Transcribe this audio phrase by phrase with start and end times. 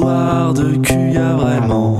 [0.00, 1.98] histoire de cul, y a vraiment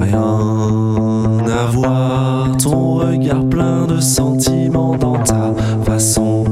[0.00, 2.56] rien à voir.
[2.62, 5.52] Ton regard plein de sentiments dans ta
[5.84, 6.44] façon,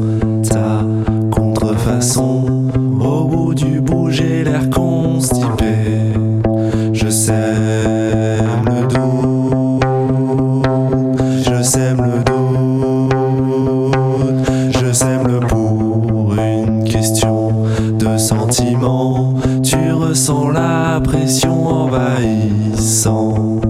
[0.42, 0.80] ta
[1.30, 2.44] contrefaçon.
[3.00, 6.12] Au bout du bout, j'ai l'air constipé.
[6.92, 9.80] Je sème le dos,
[11.42, 13.90] je sème le dos,
[14.80, 17.52] je sème le pour une question
[18.00, 19.34] de sentiment.
[20.08, 23.60] Ressens la pression envahissant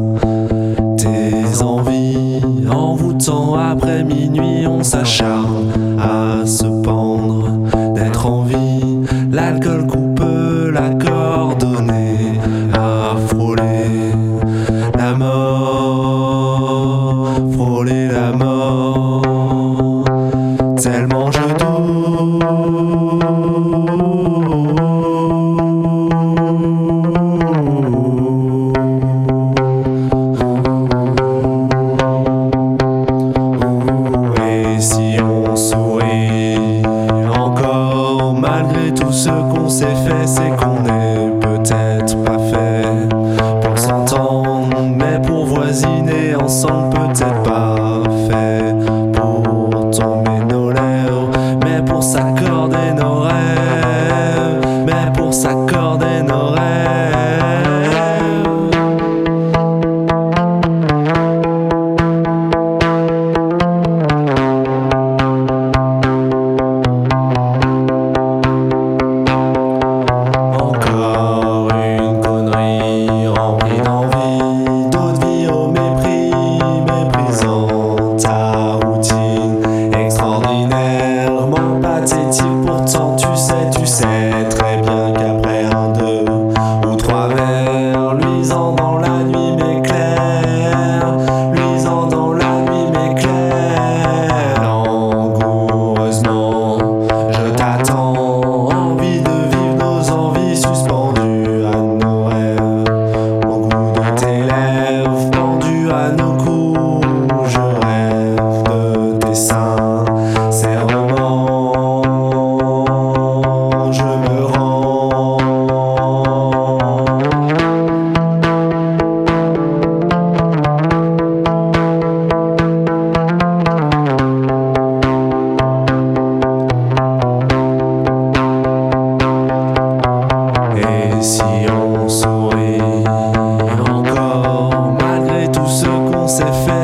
[0.96, 2.40] tes envies.
[2.70, 7.50] Envoûtant après minuit, on s'acharne à se pendre,
[7.92, 9.00] d'être en vie.
[9.32, 10.07] L'alcool coupe
[37.34, 43.08] Encore, malgré tout ce qu'on s'est fait, c'est qu'on est peut-être pas fait
[43.62, 48.74] pour s'entendre, mais pour voisiner ensemble, peut-être pas fait
[49.12, 51.30] pour tomber nos lèvres,
[51.64, 55.77] mais pour s'accorder nos rêves, mais pour s'accorder.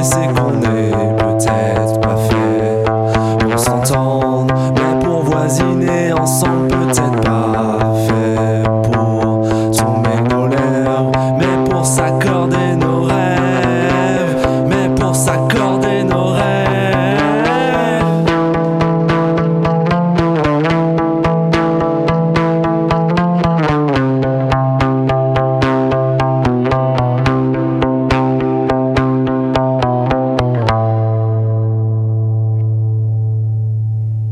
[0.04, 2.84] c'est qu'on n'est peut-être pas fait
[3.38, 7.43] pour s'entendre, mais pour voisiner ensemble peut-être pas.